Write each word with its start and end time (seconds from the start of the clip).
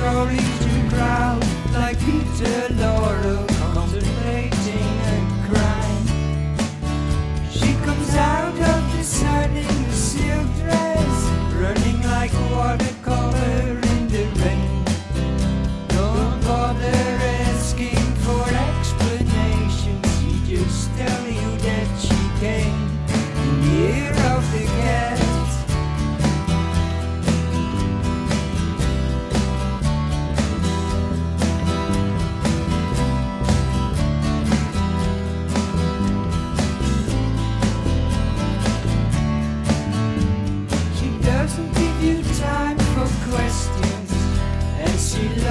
slowly 0.00 0.38
to 0.38 0.88
ground 0.88 1.44
like 1.74 1.98
Peter. 2.00 2.79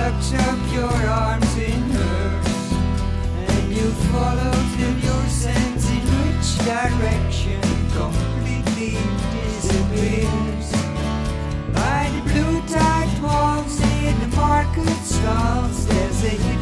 Clutch 0.09 0.33
up 0.33 0.73
your 0.73 1.07
arms 1.07 1.55
in 1.57 1.81
hers, 1.91 2.73
and 3.47 3.71
you 3.71 3.91
follow 4.09 4.51
till 4.75 4.97
your 5.05 5.25
sense 5.27 5.87
in 5.87 6.01
which 6.17 6.47
direction 6.65 7.61
completely 7.93 8.97
disappears. 9.37 10.71
By 11.75 12.09
the 12.15 12.21
blue-tied 12.31 13.21
walls 13.21 13.79
in 14.01 14.19
the 14.19 14.35
market 14.35 14.97
stalls, 15.03 15.85
there's 15.85 16.23
a 16.23 16.58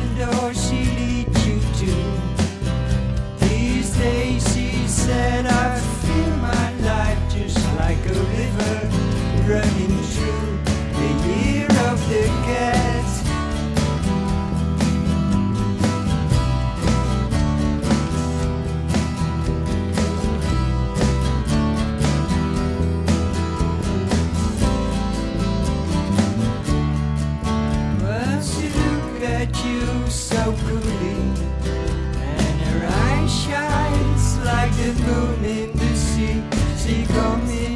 at 29.37 29.63
you 29.63 30.09
so 30.09 30.51
coolly, 30.65 31.19
and 32.41 32.61
her 32.69 32.87
eyes 32.87 33.31
shines 33.43 34.37
like 34.39 34.71
the 34.81 34.93
moon 35.05 35.45
in 35.45 35.71
the 35.77 35.95
sea. 35.95 36.41
She 36.81 37.05
called 37.05 37.43
me. 37.47 37.66